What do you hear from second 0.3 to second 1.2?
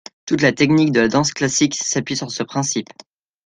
la technique de la